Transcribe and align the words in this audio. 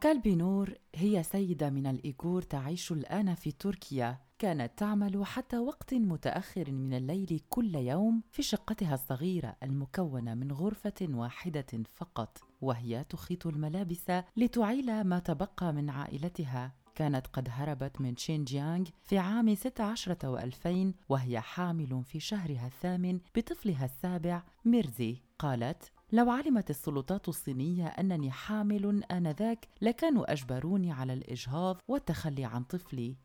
كالبينور 0.00 0.74
هي 0.94 1.22
سيدة 1.22 1.70
من 1.70 1.86
الإيغور 1.86 2.42
تعيش 2.42 2.92
الآن 2.92 3.34
في 3.34 3.52
تركيا. 3.52 4.18
كانت 4.38 4.78
تعمل 4.78 5.26
حتى 5.26 5.58
وقت 5.58 5.94
متأخر 5.94 6.72
من 6.72 6.94
الليل 6.94 7.40
كل 7.48 7.74
يوم 7.74 8.22
في 8.30 8.42
شقتها 8.42 8.94
الصغيرة 8.94 9.56
المكونة 9.62 10.34
من 10.34 10.52
غرفة 10.52 11.08
واحدة 11.08 11.66
فقط 11.94 12.38
وهي 12.60 13.04
تخيط 13.04 13.46
الملابس 13.46 14.10
لتعيل 14.36 15.04
ما 15.04 15.18
تبقى 15.18 15.72
من 15.72 15.90
عائلتها. 15.90 16.74
كانت 16.94 17.26
قد 17.26 17.48
هربت 17.50 18.00
من 18.00 18.16
شينجيانغ 18.16 18.84
في 19.02 19.18
عام 19.18 19.54
16 19.54 20.14
و2000 20.14 20.94
وهي 21.08 21.40
حامل 21.40 22.04
في 22.04 22.20
شهرها 22.20 22.66
الثامن 22.66 23.20
بطفلها 23.36 23.84
السابع 23.84 24.42
ميرزي. 24.64 25.22
قالت 25.38 25.92
لو 26.12 26.30
علمت 26.30 26.70
السلطات 26.70 27.28
الصينية 27.28 27.86
أنني 27.86 28.30
حامل 28.30 29.04
آنذاك 29.04 29.68
لكانوا 29.80 30.32
أجبروني 30.32 30.92
على 30.92 31.12
الإجهاض 31.12 31.82
والتخلي 31.88 32.44
عن 32.44 32.64
طفلي. 32.64 33.16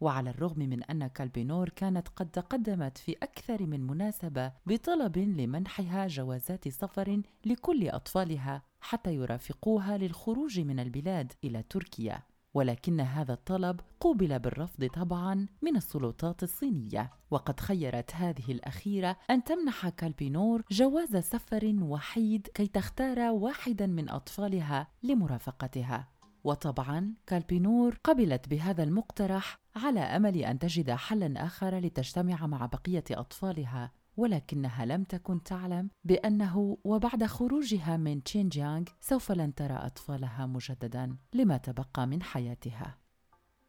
وعلى 0.00 0.30
الرغم 0.30 0.58
من 0.58 0.82
أن 0.82 1.06
كالبينور 1.06 1.68
كانت 1.68 2.08
قد 2.08 2.30
تقدمت 2.30 2.98
في 2.98 3.12
أكثر 3.22 3.66
من 3.66 3.86
مناسبة 3.86 4.52
بطلب 4.66 5.18
لمنحها 5.18 6.06
جوازات 6.06 6.68
سفر 6.68 7.22
لكل 7.44 7.88
أطفالها 7.88 8.62
حتى 8.80 9.14
يرافقوها 9.14 9.98
للخروج 9.98 10.60
من 10.60 10.80
البلاد 10.80 11.32
إلى 11.44 11.62
تركيا. 11.62 12.22
ولكن 12.56 13.00
هذا 13.00 13.32
الطلب 13.32 13.80
قوبل 14.00 14.38
بالرفض 14.38 14.86
طبعا 14.86 15.46
من 15.62 15.76
السلطات 15.76 16.42
الصينية. 16.42 17.10
وقد 17.30 17.60
خيرت 17.60 18.14
هذه 18.14 18.52
الأخيرة 18.52 19.16
أن 19.30 19.44
تمنح 19.44 19.88
كالبينور 19.88 20.62
جواز 20.70 21.16
سفر 21.16 21.76
وحيد 21.82 22.46
كي 22.54 22.66
تختار 22.66 23.18
واحدا 23.18 23.86
من 23.86 24.10
أطفالها 24.10 24.88
لمرافقتها. 25.02 26.08
وطبعا 26.44 27.14
كالبينور 27.26 27.98
قبلت 28.04 28.48
بهذا 28.48 28.82
المقترح 28.82 29.58
على 29.76 30.00
أمل 30.00 30.36
أن 30.36 30.58
تجد 30.58 30.90
حلا 30.90 31.46
آخر 31.46 31.78
لتجتمع 31.78 32.46
مع 32.46 32.66
بقية 32.66 33.04
أطفالها. 33.10 33.92
ولكنها 34.16 34.84
لم 34.84 35.04
تكن 35.04 35.42
تعلم 35.42 35.90
بأنه 36.04 36.78
وبعد 36.84 37.24
خروجها 37.24 37.96
من 37.96 38.22
تشينجيانغ 38.22 38.84
سوف 39.00 39.32
لن 39.32 39.54
ترى 39.54 39.74
أطفالها 39.74 40.46
مجددا 40.46 41.16
لما 41.34 41.56
تبقى 41.56 42.06
من 42.06 42.22
حياتها. 42.22 42.98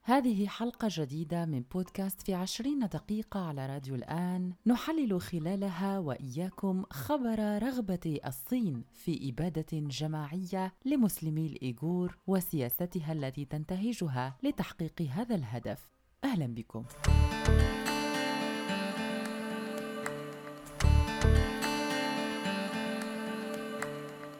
هذه 0.03 0.47
حلقة 0.47 0.87
جديدة 0.91 1.45
من 1.45 1.63
بودكاست 1.73 2.21
في 2.21 2.33
عشرين 2.33 2.79
دقيقة 2.79 3.39
على 3.39 3.65
راديو 3.65 3.95
الآن. 3.95 4.53
نحلل 4.65 5.21
خلالها 5.21 5.99
وإياكم 5.99 6.83
خبر 6.91 7.63
رغبة 7.63 8.19
الصين 8.25 8.83
في 8.93 9.29
إبادة 9.29 9.67
جماعية 9.73 10.73
لمسلمي 10.85 11.45
الإيغور 11.45 12.17
وسياستها 12.27 13.13
التي 13.13 13.45
تنتهجها 13.45 14.37
لتحقيق 14.43 15.01
هذا 15.01 15.35
الهدف. 15.35 15.89
أهلا 16.23 16.47
بكم. 16.47 16.83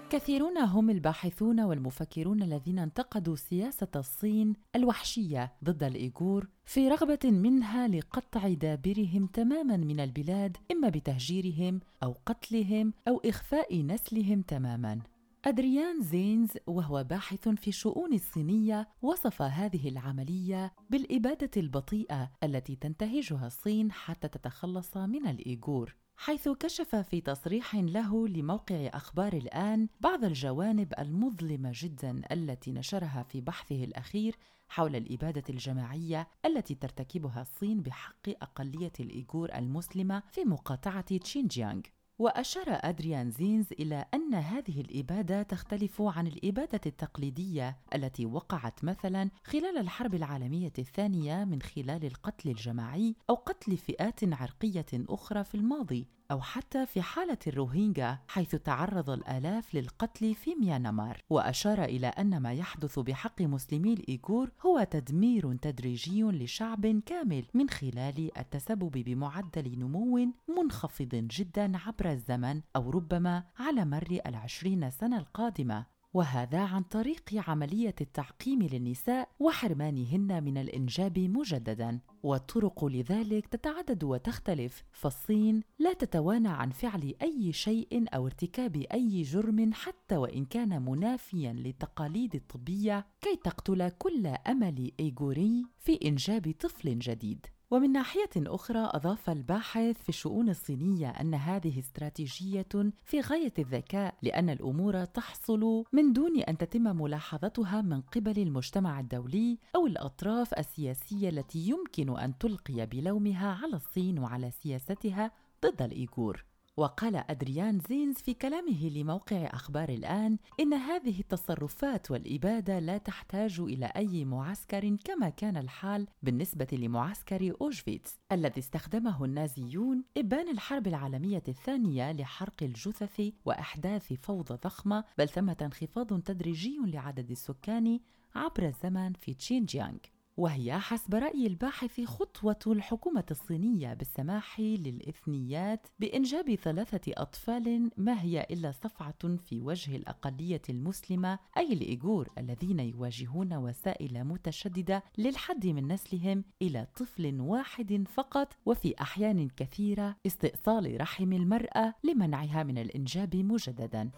كثيرون 0.09 0.57
هم 0.57 0.89
الباحثون 0.89 1.59
والمفكرون 1.59 2.43
الذين 2.43 2.79
انتقدوا 2.79 3.35
سياسة 3.35 3.87
الصين 3.95 4.53
الوحشية 4.75 5.53
ضد 5.63 5.83
الإيغور 5.83 6.47
في 6.65 6.89
رغبة 6.89 7.19
منها 7.31 7.87
لقطع 7.87 8.47
دابرهم 8.47 9.27
تماما 9.27 9.77
من 9.77 9.99
البلاد 9.99 10.57
إما 10.71 10.89
بتهجيرهم 10.89 11.79
أو 12.03 12.15
قتلهم 12.25 12.93
أو 13.07 13.21
إخفاء 13.25 13.83
نسلهم 13.83 14.41
تماما. 14.41 14.99
أدريان 15.45 16.01
زينز 16.01 16.51
وهو 16.67 17.03
باحث 17.03 17.49
في 17.49 17.67
الشؤون 17.67 18.13
الصينية 18.13 18.87
وصف 19.01 19.41
هذه 19.41 19.89
العملية 19.89 20.73
بالإبادة 20.89 21.51
البطيئة 21.57 22.31
التي 22.43 22.75
تنتهجها 22.75 23.47
الصين 23.47 23.91
حتى 23.91 24.27
تتخلص 24.27 24.97
من 24.97 25.27
الإيغور 25.27 25.95
حيث 26.19 26.49
كشف 26.49 26.95
في 26.95 27.21
تصريح 27.21 27.75
له 27.75 28.27
لموقع 28.27 28.89
أخبار 28.93 29.33
الآن 29.33 29.87
بعض 30.01 30.23
الجوانب 30.23 30.93
المظلمة 30.99 31.71
جدا 31.73 32.21
التي 32.31 32.71
نشرها 32.71 33.23
في 33.29 33.41
بحثه 33.41 33.83
الأخير 33.83 34.35
حول 34.69 34.95
الإبادة 34.95 35.43
الجماعية 35.49 36.27
التي 36.45 36.75
ترتكبها 36.75 37.41
الصين 37.41 37.81
بحق 37.81 38.29
أقلية 38.29 38.93
الإيغور 38.99 39.55
المسلمة 39.55 40.23
في 40.31 40.43
مقاطعة 40.45 41.17
تشينجيانغ. 41.17 41.81
وأشار 42.19 42.65
أدريان 42.67 43.31
زينز 43.31 43.71
إلى 43.71 44.05
أن 44.13 44.33
هذه 44.33 44.81
الإبادة 44.81 45.43
تختلف 45.43 46.01
عن 46.01 46.27
الإبادة 46.27 46.81
التقليدية 46.85 47.77
التي 47.95 48.25
وقعت 48.25 48.83
مثلا 48.83 49.29
خلال 49.43 49.77
الحرب 49.77 50.15
العالمية 50.15 50.73
الثانية 50.79 51.43
من 51.43 51.61
خلال 51.61 52.05
القتل 52.05 52.49
الجماعي 52.49 53.15
أو 53.29 53.35
قتل 53.35 53.77
فئات 53.77 54.19
عرقية 54.23 54.85
أخرى 54.93 55.43
في 55.43 55.55
الماضي. 55.55 56.07
أو 56.31 56.41
حتى 56.41 56.85
في 56.85 57.01
حالة 57.01 57.37
الروهينجا 57.47 58.17
حيث 58.27 58.55
تعرض 58.55 59.09
الآلاف 59.09 59.75
للقتل 59.75 60.35
في 60.35 60.55
ميانمار. 60.55 61.21
وأشار 61.29 61.83
إلى 61.83 62.07
أن 62.07 62.37
ما 62.37 62.53
يحدث 62.53 62.99
بحق 62.99 63.41
مسلمي 63.41 63.93
الإيغور 63.93 64.51
هو 64.65 64.87
تدمير 64.91 65.55
تدريجي 65.55 66.23
لشعب 66.23 67.01
كامل 67.05 67.45
من 67.53 67.69
خلال 67.69 68.37
التسبب 68.37 68.91
بمعدل 68.91 69.79
نمو 69.79 70.33
منخفض 70.57 71.15
جدا 71.15 71.77
عبر 71.77 72.11
الزمن 72.11 72.61
أو 72.75 72.89
ربما 72.89 73.43
على 73.59 73.85
مر 73.85 74.19
العشرين 74.25 74.89
سنة 74.89 75.17
القادمة. 75.17 75.96
وهذا 76.17 76.59
عن 76.59 76.83
طريق 76.83 77.49
عملية 77.49 77.95
التعقيم 78.01 78.63
للنساء 78.63 79.29
وحرمانهن 79.39 80.43
من 80.43 80.57
الإنجاب 80.57 81.19
مجددا. 81.19 81.99
والطرق 82.23 82.85
لذلك 82.85 83.47
تتعدد 83.47 84.03
وتختلف. 84.03 84.83
فالصين 84.91 85.61
لا 85.79 85.93
تتوانى 85.93 86.47
عن 86.47 86.69
فعل 86.69 87.13
أي 87.21 87.53
شيء 87.53 88.05
أو 88.15 88.25
ارتكاب 88.25 88.75
أي 88.75 89.21
جرم 89.21 89.73
حتى 89.73 90.17
وإن 90.17 90.45
كان 90.45 90.81
منافيا 90.81 91.53
للتقاليد 91.53 92.35
الطبية 92.35 93.05
كي 93.21 93.35
تقتل 93.43 93.89
كل 93.89 94.27
أمل 94.27 94.91
إيغوري 94.99 95.65
في 95.79 95.99
إنجاب 96.05 96.53
طفل 96.59 96.99
جديد. 96.99 97.45
ومن 97.71 97.91
ناحية 97.91 98.29
أخرى 98.37 98.89
أضاف 98.93 99.29
الباحث 99.29 100.01
في 100.01 100.09
الشؤون 100.09 100.49
الصينية 100.49 101.09
أن 101.09 101.33
هذه 101.33 101.79
استراتيجية 101.79 102.91
في 103.05 103.21
غاية 103.21 103.53
الذكاء 103.59 104.15
لأن 104.21 104.49
الأمور 104.49 105.05
تحصل 105.05 105.83
من 105.93 106.13
دون 106.13 106.39
أن 106.39 106.57
تتم 106.57 107.01
ملاحظتها 107.01 107.81
من 107.81 108.01
قبل 108.01 108.39
المجتمع 108.39 108.99
الدولي 108.99 109.57
أو 109.75 109.87
الأطراف 109.87 110.53
السياسية 110.53 111.29
التي 111.29 111.59
يمكن 111.59 112.19
أن 112.19 112.37
تلقي 112.37 112.85
بلومها 112.85 113.59
على 113.63 113.75
الصين 113.75 114.19
وعلى 114.19 114.51
سياستها 114.51 115.31
ضد 115.65 115.81
الإيغور. 115.81 116.45
وقال 116.77 117.15
أدريان 117.15 117.79
زينز 117.89 118.15
في 118.15 118.33
كلامه 118.33 118.89
لموقع 118.89 119.45
أخبار 119.45 119.89
الآن 119.89 120.37
إن 120.59 120.73
هذه 120.73 121.19
التصرفات 121.19 122.11
والإبادة 122.11 122.79
لا 122.79 122.97
تحتاج 122.97 123.59
إلى 123.59 123.85
أي 123.85 124.25
معسكر 124.25 124.95
كما 124.95 125.29
كان 125.29 125.57
الحال 125.57 126.07
بالنسبة 126.23 126.67
لمعسكر 126.71 127.53
أوشفيتس 127.61 128.19
الذي 128.31 128.59
استخدمه 128.59 129.25
النازيون 129.25 130.03
إبان 130.17 130.49
الحرب 130.49 130.87
العالمية 130.87 131.43
الثانية 131.47 132.11
لحرق 132.11 132.63
الجثث 132.63 133.21
وإحداث 133.45 134.13
فوضى 134.13 134.53
ضخمة 134.63 135.03
بل 135.17 135.29
ثمة 135.29 135.57
انخفاض 135.61 136.21
تدريجي 136.21 136.77
لعدد 136.85 137.31
السكان 137.31 137.99
عبر 138.35 138.65
الزمن 138.65 139.13
في 139.13 139.33
تشينجيانغ. 139.33 139.97
وهي 140.37 140.79
حسب 140.79 141.15
رأي 141.15 141.47
الباحث 141.47 142.01
خطوة 142.01 142.59
الحكومة 142.67 143.23
الصينية 143.31 143.93
بالسماح 143.93 144.59
للإثنيات 144.59 145.87
بإنجاب 145.99 146.55
ثلاثة 146.55 147.11
أطفال 147.17 147.91
ما 147.97 148.21
هي 148.21 148.47
إلا 148.51 148.71
صفعة 148.71 149.37
في 149.37 149.61
وجه 149.61 149.95
الأقلية 149.95 150.61
المسلمة 150.69 151.39
أي 151.57 151.73
الإيغور 151.73 152.29
الذين 152.37 152.79
يواجهون 152.79 153.53
وسائل 153.53 154.23
متشددة 154.23 155.03
للحد 155.17 155.67
من 155.67 155.87
نسلهم 155.87 156.43
إلى 156.61 156.87
طفل 156.95 157.41
واحد 157.41 158.03
فقط 158.13 158.53
وفي 158.65 158.93
أحيان 159.01 159.49
كثيرة 159.57 160.15
استئصال 160.25 161.01
رحم 161.01 161.33
المرأة 161.33 161.93
لمنعها 162.03 162.63
من 162.63 162.77
الإنجاب 162.77 163.35
مجدداً. 163.35 164.09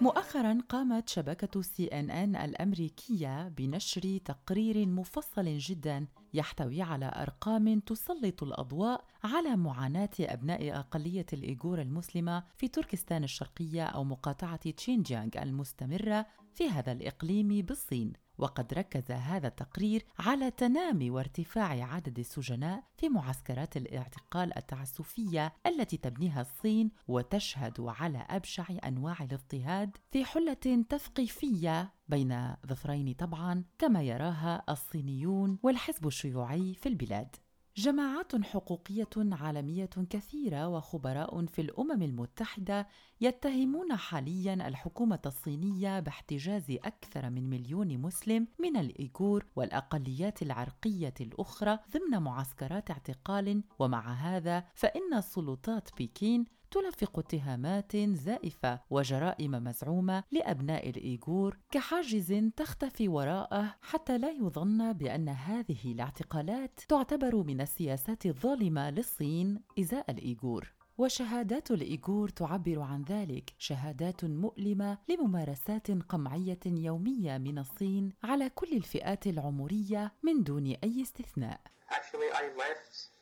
مؤخرا 0.00 0.58
قامت 0.68 1.08
شبكة 1.08 1.62
سي 1.62 1.86
إن 1.86 2.10
إن 2.10 2.36
الأمريكية 2.36 3.48
بنشر 3.48 4.18
تقرير 4.24 4.86
مفصل 4.86 5.58
جدا 5.58 6.06
يحتوي 6.34 6.82
على 6.82 7.12
أرقام 7.16 7.80
تسلط 7.80 8.42
الأضواء 8.42 9.04
على 9.24 9.56
معاناة 9.56 10.10
أبناء 10.20 10.78
أقلية 10.78 11.26
الإيغور 11.32 11.80
المسلمة 11.80 12.44
في 12.56 12.68
تركستان 12.68 13.24
الشرقية 13.24 13.84
أو 13.84 14.04
مقاطعة 14.04 14.70
تشينجيانغ 14.70 15.30
المستمرة 15.36 16.26
في 16.54 16.68
هذا 16.68 16.92
الإقليم 16.92 17.48
بالصين. 17.48 18.12
وقد 18.38 18.74
ركز 18.74 19.10
هذا 19.10 19.48
التقرير 19.48 20.04
على 20.18 20.50
تنامي 20.50 21.10
وارتفاع 21.10 21.94
عدد 21.94 22.18
السجناء 22.18 22.82
في 22.96 23.08
معسكرات 23.08 23.76
الاعتقال 23.76 24.58
التعسفية 24.58 25.52
التي 25.66 25.96
تبنيها 25.96 26.40
الصين 26.40 26.90
وتشهد 27.08 27.80
على 27.80 28.26
أبشع 28.30 28.64
أنواع 28.84 29.16
الاضطهاد 29.20 29.96
في 30.10 30.24
حلة 30.24 30.84
تثقيفية 30.88 31.92
بين 32.08 32.54
ظفرين 32.66 33.12
طبعا 33.12 33.64
كما 33.78 34.02
يراها 34.02 34.62
الصينيون 34.68 35.58
والحزب 35.62 36.06
الشيوعي 36.06 36.74
في 36.74 36.88
البلاد. 36.88 37.36
جماعات 37.78 38.44
حقوقية 38.44 39.08
عالمية 39.16 39.90
كثيرة 40.10 40.68
وخبراء 40.68 41.46
في 41.46 41.60
الأمم 41.60 42.02
المتحدة 42.02 42.88
يتهمون 43.20 43.96
حاليا 43.96 44.68
الحكومة 44.68 45.18
الصينية 45.26 46.00
باحتجاز 46.00 46.70
أكثر 46.70 47.30
من 47.30 47.50
مليون 47.50 47.98
مسلم 47.98 48.46
من 48.58 48.76
الإيغور 48.76 49.46
والأقليات 49.56 50.42
العرقية 50.42 51.14
الأخرى 51.20 51.78
ضمن 51.92 52.22
معسكرات 52.22 52.90
اعتقال 52.90 53.62
ومع 53.78 54.12
هذا 54.12 54.64
فإن 54.74 55.14
السلطات 55.14 55.88
بكين 55.98 56.46
تلفق 56.70 57.18
اتهامات 57.18 57.96
زائفة 57.96 58.80
وجرائم 58.90 59.50
مزعومة 59.50 60.24
لأبناء 60.32 60.88
الإيغور 60.88 61.58
كحاجز 61.70 62.50
تختفي 62.56 63.08
وراءه 63.08 63.74
حتى 63.82 64.18
لا 64.18 64.30
يظن 64.30 64.92
بأن 64.92 65.28
هذه 65.28 65.92
الاعتقالات 65.92 66.80
تعتبر 66.88 67.36
من 67.36 67.60
السياسات 67.60 68.26
الظالمة 68.26 68.90
للصين 68.90 69.60
إزاء 69.78 70.10
الإيغور. 70.10 70.72
وشهادات 70.98 71.70
الإيغور 71.70 72.28
تعبر 72.28 72.80
عن 72.80 73.02
ذلك 73.02 73.54
شهادات 73.58 74.24
مؤلمة 74.24 74.98
لممارسات 75.08 75.90
قمعية 75.90 76.60
يومية 76.66 77.38
من 77.38 77.58
الصين 77.58 78.12
على 78.24 78.50
كل 78.50 78.76
الفئات 78.76 79.26
العمرية 79.26 80.12
من 80.22 80.42
دون 80.42 80.66
أي 80.66 81.02
استثناء. 81.02 81.60
Actually, 81.90 82.30
I 82.34 82.44
left 82.58 83.17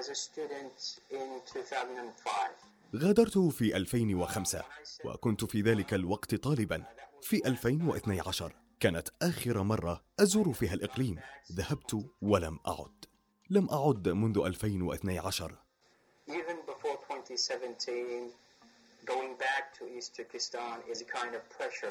as 0.00 0.04
a 0.08 0.14
student 0.14 1.00
in 1.10 1.56
2005. 1.56 2.50
غادرت 2.96 3.38
في 3.38 3.76
2005 3.76 4.64
وكنت 5.04 5.44
في 5.44 5.60
ذلك 5.60 5.94
الوقت 5.94 6.34
طالبا. 6.34 6.84
في 7.22 7.46
2012 7.46 8.52
كانت 8.80 9.08
آخر 9.22 9.62
مرة 9.62 10.02
أزور 10.20 10.52
فيها 10.52 10.74
الإقليم. 10.74 11.18
ذهبت 11.52 12.04
ولم 12.22 12.58
أعد. 12.66 13.04
لم 13.50 13.68
أعد 13.70 14.08
منذ 14.08 14.38
2012 14.46 15.54
Even 16.28 16.56
before 16.70 17.12
2017 17.12 18.30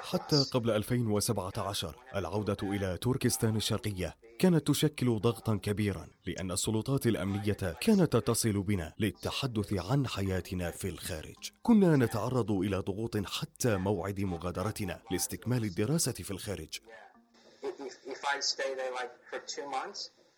حتى 0.01 0.43
قبل 0.51 0.71
2017 0.71 1.95
العودة 2.15 2.57
إلى 2.63 2.97
تركستان 2.97 3.55
الشرقية 3.55 4.17
كانت 4.39 4.67
تشكل 4.67 5.19
ضغطا 5.19 5.55
كبيرا 5.63 6.07
لأن 6.25 6.51
السلطات 6.51 7.07
الأمنية 7.07 7.53
كانت 7.81 8.13
تتصل 8.13 8.61
بنا 8.63 8.93
للتحدث 8.99 9.73
عن 9.73 10.07
حياتنا 10.07 10.71
في 10.71 10.89
الخارج. 10.89 11.51
كنا 11.63 11.95
نتعرض 11.95 12.51
إلى 12.51 12.77
ضغوط 12.77 13.17
حتى 13.17 13.77
موعد 13.77 14.19
مغادرتنا 14.19 15.01
لاستكمال 15.11 15.63
الدراسة 15.63 16.11
في 16.11 16.31
الخارج. 16.31 16.79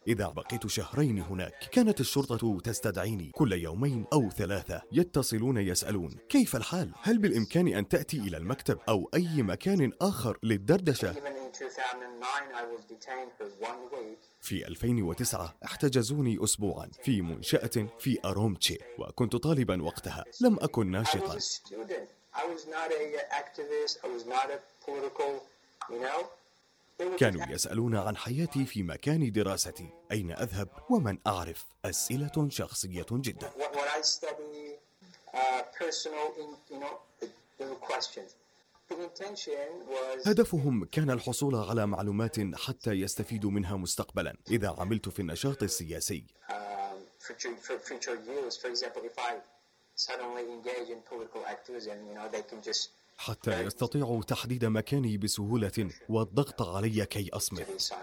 I 0.04 0.08
إذا 0.08 0.28
بقيت 0.28 0.68
شهرين 0.68 1.20
هناك 1.20 1.70
كانت 1.72 2.00
الشرطة 2.00 2.60
تستدعيني. 2.60 3.32
كل 3.32 3.54
يومين 3.54 4.06
أو 4.14 4.30
ثلاثة 4.30 4.82
يتصلون 4.92 5.58
يسألون 5.58 6.18
كيف 6.30 6.56
الحال؟ 6.56 6.92
هل 7.02 7.18
بالإمكان 7.18 7.68
أن 7.68 7.88
تأتي 7.88 8.18
إلى 8.18 8.38
المكتب 8.38 8.80
أو 8.90 9.10
أي 9.14 9.44
مكان 9.44 9.92
آخر 10.02 10.38
للدردشة؟ 10.44 11.16
في 14.42 14.68
2009 14.68 15.56
احتجزوني 15.66 16.44
أسبوعا 16.44 16.90
في 17.04 17.22
منشأة 17.22 17.88
في 18.00 18.20
أرومتشي 18.26 18.78
وكنت 19.00 19.36
طالبا 19.36 19.84
وقتها. 19.84 20.26
لم 20.42 20.58
أكن 20.62 20.92
ناشطا. 20.92 21.38
كانوا 27.20 27.46
يسألون 27.50 27.96
عن 27.96 28.18
حياتي 28.18 28.66
في 28.66 28.84
مكان 28.84 29.32
دراستي. 29.32 29.90
أين 30.12 30.32
أذهب 30.32 30.68
ومن 30.90 31.18
أعرف؟ 31.28 31.66
أسئلة 31.86 32.48
شخصية 32.50 33.06
جدا. 33.12 33.52
هدفهم 40.26 40.86
كان 40.86 41.10
الحصول 41.12 41.56
على 41.56 41.86
معلومات 41.88 42.56
حتى 42.56 42.92
يستفيدوا 42.92 43.52
منها 43.52 43.78
مستقبلا. 43.78 44.38
إذا 44.52 44.76
عملت 44.78 45.10
في 45.10 45.20
النشاط 45.20 45.64
السياسي. 45.64 46.24
حتى 53.18 53.62
يستطيعوا 53.62 54.24
تحديد 54.24 54.66
مكاني 54.66 55.18
بسهولة 55.18 55.90
والضغط 56.10 56.62
علي 56.62 57.06
كي 57.06 57.30
أصمت. 57.34 57.94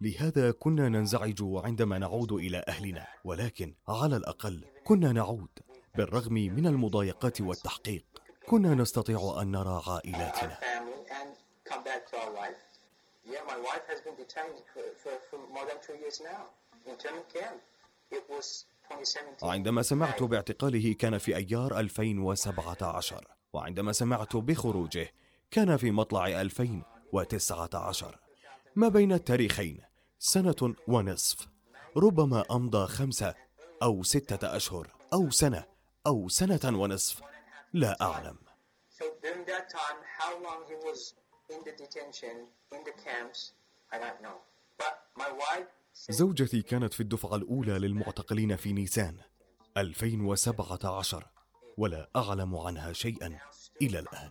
لهذا 0.00 0.50
كنا 0.50 0.88
ننزعج 0.88 1.38
عندما 1.40 1.98
نعود 1.98 2.32
إلى 2.32 2.64
أهلنا 2.68 3.06
ولكن 3.24 3.74
على 3.88 4.16
الأقل 4.16 4.64
كنا 4.84 5.12
نعود 5.12 5.48
بالرغم 5.94 6.32
من 6.34 6.66
المضايقات 6.66 7.40
والتحقيق. 7.40 8.04
كنا 8.46 8.74
نستطيع 8.74 9.38
أن 9.42 9.50
نرى 9.50 9.82
عائلاتنا. 9.86 10.58
It 18.10 18.24
was 18.28 18.66
عندما 19.42 19.82
سمعت 19.82 20.22
باعتقاله 20.22 20.92
كان 20.92 21.18
في 21.18 21.36
أيار 21.36 21.78
2017 21.78 23.28
وعندما 23.52 23.92
سمعت 23.92 24.36
بخروجه 24.36 25.12
كان 25.50 25.76
في 25.76 25.90
مطلع 25.90 26.40
2019 26.40 28.18
ما 28.76 28.88
بين 28.88 29.12
التاريخين؟ 29.12 29.80
سنة 30.18 30.74
ونصف. 30.88 31.48
ربما 31.96 32.44
أمضى 32.50 32.86
خمسة 32.86 33.34
أو 33.82 34.02
ستة 34.02 34.56
أشهر 34.56 34.88
أو 35.12 35.30
سنة 35.30 35.64
أو 36.06 36.28
سنة 36.28 36.60
ونصف. 36.64 37.22
لا 37.72 38.02
أعلم. 38.02 38.38
زوجتي 45.94 46.62
كانت 46.62 46.94
في 46.94 47.00
الدفعة 47.00 47.36
الأولى 47.36 47.78
للمعتقلين 47.78 48.56
في 48.56 48.72
نيسان 48.72 49.18
2017 49.76 51.26
ولا 51.76 52.10
أعلم 52.16 52.56
عنها 52.56 52.92
شيئا 52.92 53.38
إلى 53.82 53.98
الآن. 53.98 54.30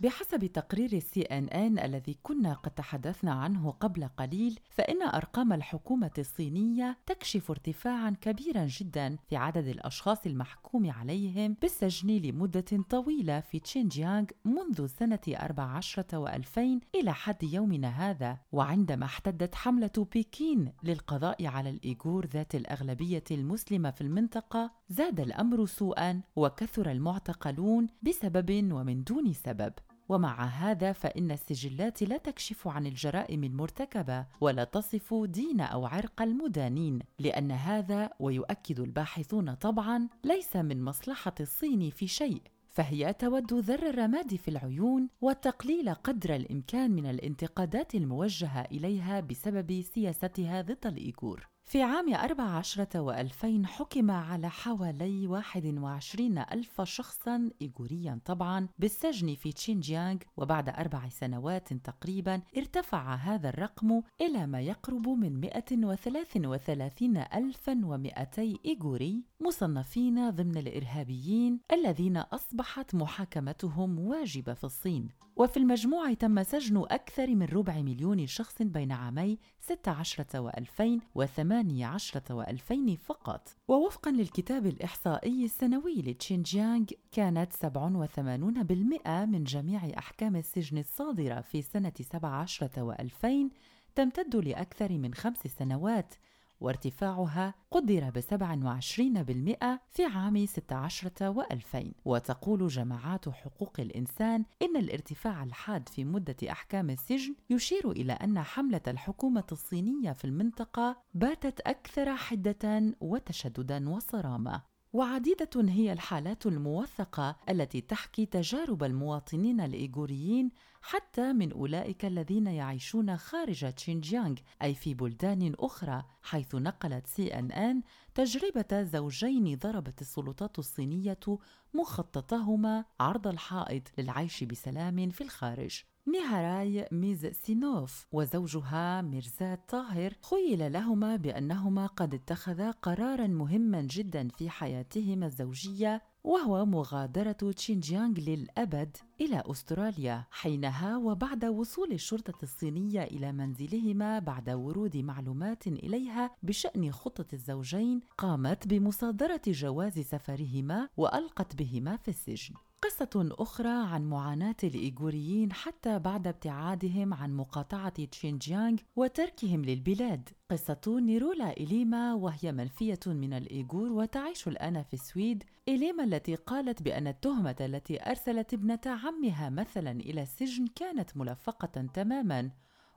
بحسب 0.00 0.46
تقرير 0.46 0.92
السي 0.92 1.22
ان 1.22 1.48
ان 1.48 1.78
الذي 1.78 2.18
كنا 2.22 2.54
قد 2.54 2.70
تحدثنا 2.70 3.32
عنه 3.32 3.70
قبل 3.70 4.08
قليل 4.16 4.60
فإن 4.70 5.02
أرقام 5.02 5.52
الحكومة 5.52 6.10
الصينية 6.18 6.98
تكشف 7.06 7.50
ارتفاعا 7.50 8.16
كبيرا 8.20 8.66
جدا 8.66 9.16
في 9.28 9.36
عدد 9.36 9.66
الأشخاص 9.66 10.26
المحكوم 10.26 10.90
عليهم 10.90 11.56
بالسجن 11.62 12.08
لمدة 12.10 12.64
طويلة 12.90 13.40
في 13.40 13.60
تشينجيانغ 13.60 14.26
منذ 14.44 14.86
سنة 14.86 15.18
14 15.28 16.02
و2000 16.02 16.58
إلى 16.94 17.14
حد 17.14 17.42
يومنا 17.42 17.88
هذا. 17.88 18.38
وعندما 18.52 19.04
احتدت 19.04 19.54
حملة 19.54 20.06
بكين 20.14 20.72
للقضاء 20.82 21.46
على 21.46 21.70
الإيغور 21.70 22.26
ذات 22.26 22.54
الأغلبية 22.54 23.24
المسلمة 23.30 23.90
في 23.90 24.00
المنطقة 24.00 24.70
زاد 24.88 25.20
الأمر 25.20 25.66
سوءا 25.66 26.20
وكثر 26.36 26.90
المعتقلون 26.90 27.86
بسبب 28.18 28.72
ومن 28.72 29.04
دون 29.04 29.32
سبب. 29.32 29.72
ومع 30.08 30.44
هذا 30.44 30.92
فإن 30.92 31.30
السجلات 31.30 32.02
لا 32.02 32.16
تكشف 32.16 32.68
عن 32.68 32.86
الجرائم 32.86 33.44
المرتكبة 33.44 34.26
ولا 34.40 34.64
تصف 34.64 35.14
دين 35.14 35.60
أو 35.60 35.86
عرق 35.86 36.22
المدانين 36.22 36.98
لأن 37.18 37.50
هذا 37.50 38.10
ويؤكد 38.20 38.80
الباحثون 38.80 39.54
طبعا 39.54 40.08
ليس 40.24 40.56
من 40.56 40.84
مصلحة 40.84 41.34
الصين 41.40 41.90
في 41.90 42.06
شيء. 42.06 42.42
فهي 42.68 43.12
تود 43.12 43.52
ذر 43.54 43.88
الرماد 43.90 44.34
في 44.34 44.48
العيون 44.48 45.08
والتقليل 45.20 45.94
قدر 45.94 46.34
الإمكان 46.36 46.90
من 46.90 47.06
الانتقادات 47.06 47.94
الموجهة 47.94 48.60
إليها 48.60 49.20
بسبب 49.20 49.82
سياستها 49.82 50.62
ضد 50.62 50.86
الإيغور. 50.86 51.48
في 51.68 51.82
عام 51.82 52.14
14 52.14 52.84
و2000 52.84 53.66
حكم 53.66 54.10
على 54.10 54.50
حوالي 54.50 55.26
21 55.26 56.38
ألف 56.38 56.80
شخصا 56.80 57.50
إيغوريا 57.62 58.20
طبعا 58.24 58.68
بالسجن 58.78 59.34
في 59.34 59.52
تشينجيانغ 59.52 60.18
وبعد 60.36 60.68
أربع 60.68 61.08
سنوات 61.08 61.72
تقريبا 61.72 62.42
ارتفع 62.56 63.14
هذا 63.14 63.48
الرقم 63.48 64.02
إلى 64.20 64.46
ما 64.46 64.60
يقرب 64.60 65.08
من 65.08 65.40
133 65.40 67.16
ألفا 67.16 67.80
ومئتي 67.84 68.60
إيغوري 68.66 69.22
مصنفين 69.40 70.30
ضمن 70.30 70.56
الإرهابيين 70.56 71.60
الذين 71.72 72.16
أصبحت 72.16 72.94
محاكمتهم 72.94 73.98
واجبة 73.98 74.54
في 74.54 74.64
الصين. 74.64 75.08
وفي 75.38 75.56
المجموع 75.56 76.12
تم 76.12 76.42
سجن 76.42 76.84
أكثر 76.90 77.34
من 77.34 77.46
ربع 77.46 77.82
مليون 77.82 78.26
شخص 78.26 78.62
بين 78.62 78.92
عامي 78.92 79.38
16 79.60 80.24
و2000 80.24 81.00
و18 81.18 82.20
و2000 82.30 82.96
فقط. 83.06 83.48
ووفقا 83.68 84.10
للكتاب 84.10 84.66
الإحصائي 84.66 85.44
السنوي 85.44 86.02
لتشينجيانغ 86.02 86.86
كانت 87.12 87.52
87% 87.52 89.08
من 89.08 89.44
جميع 89.44 89.80
أحكام 89.98 90.36
السجن 90.36 90.78
الصادرة 90.78 91.40
في 91.40 91.62
سنة 91.62 91.92
17 92.00 92.68
و2000 92.68 93.52
تمتد 93.94 94.36
لأكثر 94.36 94.98
من 94.98 95.14
خمس 95.14 95.38
سنوات. 95.58 96.14
وارتفاعها 96.60 97.54
قدر 97.70 98.10
ب 98.10 98.20
27% 98.20 99.78
في 99.90 100.04
عام 100.04 100.46
16 100.46 101.34
و2000 101.34 101.86
وتقول 102.04 102.68
جماعات 102.68 103.28
حقوق 103.28 103.80
الإنسان 103.80 104.44
إن 104.62 104.76
الارتفاع 104.76 105.42
الحاد 105.42 105.88
في 105.88 106.04
مدة 106.04 106.36
أحكام 106.50 106.90
السجن 106.90 107.34
يشير 107.50 107.90
إلى 107.90 108.12
أن 108.12 108.38
حملة 108.42 108.80
الحكومة 108.88 109.44
الصينية 109.52 110.12
في 110.12 110.24
المنطقة 110.24 110.96
باتت 111.14 111.60
أكثر 111.60 112.16
حدة 112.16 112.94
وتشددا 113.00 113.88
وصرامة 113.88 114.62
وعديدة 114.92 115.50
هي 115.56 115.92
الحالات 115.92 116.46
الموثقة 116.46 117.36
التي 117.48 117.80
تحكي 117.80 118.26
تجارب 118.26 118.84
المواطنين 118.84 119.60
الإيغوريين 119.60 120.50
حتى 120.82 121.32
من 121.32 121.52
أولئك 121.52 122.04
الذين 122.04 122.46
يعيشون 122.46 123.16
خارج 123.16 123.72
تشينجيانغ 123.72 124.36
أي 124.62 124.74
في 124.74 124.94
بلدان 124.94 125.54
أخرى 125.58 126.04
حيث 126.22 126.54
نقلت 126.54 127.06
سي 127.06 127.34
أن 127.34 127.52
أن 127.52 127.82
تجربة 128.14 128.82
زوجين 128.82 129.58
ضربت 129.58 130.00
السلطات 130.00 130.58
الصينية 130.58 131.38
مخططهما 131.74 132.84
عرض 133.00 133.26
الحائط 133.26 133.82
للعيش 133.98 134.44
بسلام 134.44 135.10
في 135.10 135.20
الخارج. 135.20 135.82
ميهاراي 136.08 136.88
ميز 136.92 137.26
سينوف 137.26 138.06
وزوجها 138.12 139.02
ميرزات 139.02 139.60
طاهر 139.68 140.14
خيل 140.22 140.72
لهما 140.72 141.16
بأنهما 141.16 141.86
قد 141.86 142.14
اتخذا 142.14 142.70
قرارا 142.70 143.26
مهما 143.26 143.82
جدا 143.82 144.28
في 144.28 144.50
حياتهما 144.50 145.26
الزوجية 145.26 146.02
وهو 146.24 146.66
مغادرة 146.66 147.32
تشينجيانغ 147.32 148.20
للأبد 148.20 148.96
إلى 149.20 149.42
أستراليا. 149.46 150.24
حينها 150.30 150.96
وبعد 150.96 151.44
وصول 151.44 151.92
الشرطة 151.92 152.42
الصينية 152.42 153.02
إلى 153.02 153.32
منزلهما 153.32 154.18
بعد 154.18 154.50
ورود 154.50 154.96
معلومات 154.96 155.66
إليها 155.66 156.30
بشأن 156.42 156.92
خطة 156.92 157.26
الزوجين 157.32 158.00
قامت 158.18 158.68
بمصادرة 158.68 159.42
جواز 159.46 159.98
سفرهما 159.98 160.88
وألقت 160.96 161.56
بهما 161.56 161.96
في 161.96 162.08
السجن. 162.08 162.54
قصة 162.82 163.28
أخرى 163.38 163.68
عن 163.68 164.10
معاناة 164.10 164.56
الإيغوريين 164.64 165.52
حتى 165.52 165.98
بعد 165.98 166.26
ابتعادهم 166.26 167.14
عن 167.14 167.36
مقاطعة 167.36 168.04
تشينجيانغ 168.04 168.78
وتركهم 168.96 169.64
للبلاد. 169.64 170.28
قصة 170.50 170.80
نيرولا 170.86 171.50
إليما 171.52 172.14
وهي 172.14 172.52
منفية 172.52 173.00
من 173.06 173.32
الإيغور 173.32 173.92
وتعيش 173.92 174.48
الآن 174.48 174.82
في 174.82 174.94
السويد. 174.94 175.44
إليما 175.68 176.04
التي 176.04 176.34
قالت 176.34 176.82
بأن 176.82 177.06
التهمة 177.06 177.56
التي 177.60 178.10
أرسلت 178.10 178.54
ابنة 178.54 178.80
عمها 178.86 179.50
مثلا 179.50 179.90
إلى 179.90 180.22
السجن 180.22 180.66
كانت 180.66 181.16
ملفقة 181.16 181.86
تماما. 181.94 182.50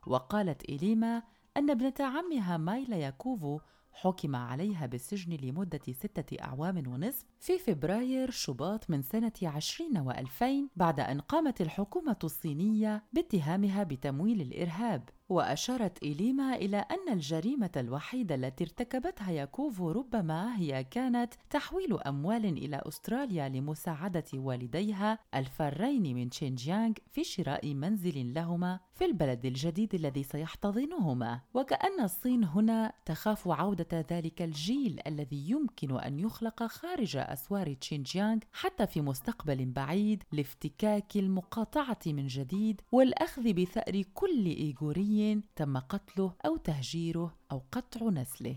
وقالت 0.06 0.64
إليما 0.64 1.22
أن 1.56 1.70
ابنة 1.70 1.94
عمها 2.00 2.56
مايلا 2.56 2.96
ياكوفو 2.96 3.60
حكم 3.92 4.36
عليها 4.36 4.86
بالسجن 4.86 5.36
لمدة 5.36 5.80
ستة 5.92 6.42
أعوام 6.44 6.88
ونصف 6.88 7.24
في 7.40 7.58
فبراير 7.58 8.30
شباط 8.30 8.90
من 8.90 9.02
سنة 9.02 9.32
عشرين 9.42 9.98
وألفين 9.98 10.68
بعد 10.76 11.00
أن 11.00 11.20
قامت 11.20 11.60
الحكومة 11.60 12.16
الصينية 12.24 13.04
باتهامها 13.12 13.82
بتمويل 13.82 14.40
الإرهاب. 14.40 15.08
وأشارت 15.32 16.02
إليما 16.02 16.54
إلى 16.56 16.76
أن 16.76 17.12
الجريمة 17.12 17.70
الوحيدة 17.76 18.34
التي 18.34 18.64
ارتكبتها 18.64 19.30
ياكوفو 19.30 19.90
ربما 19.90 20.56
هي 20.56 20.84
كانت 20.84 21.34
تحويل 21.50 22.00
أموال 22.02 22.44
إلى 22.44 22.82
أستراليا 22.88 23.48
لمساعدة 23.48 24.24
والديها 24.34 25.18
الفارين 25.34 26.14
من 26.14 26.30
تشينجيانغ 26.30 26.92
في 27.12 27.24
شراء 27.24 27.74
منزل 27.74 28.34
لهما 28.34 28.80
في 28.94 29.04
البلد 29.04 29.46
الجديد 29.46 29.94
الذي 29.94 30.22
سيحتضنهما. 30.22 31.40
وكأن 31.54 32.00
الصين 32.00 32.44
هنا 32.44 32.92
تخاف 33.04 33.48
عودة 33.48 34.06
ذلك 34.10 34.42
الجيل 34.42 35.00
الذي 35.06 35.50
يمكن 35.50 36.00
أن 36.00 36.18
يخلق 36.18 36.62
خارج 36.62 37.16
أسوار 37.16 37.74
تشينجيانغ 37.74 38.38
حتى 38.52 38.86
في 38.86 39.00
مستقبل 39.00 39.64
بعيد 39.64 40.22
لافتكاك 40.32 41.16
المقاطعة 41.16 41.98
من 42.06 42.26
جديد 42.26 42.80
والأخذ 42.92 43.52
بثأر 43.52 44.02
كل 44.14 44.46
إيغوري 44.46 45.21
تم 45.56 45.78
قتله 45.78 46.32
أو 46.46 46.56
تهجيره 46.56 47.34
أو 47.52 47.62
قطع 47.72 48.00
نسله. 48.08 48.56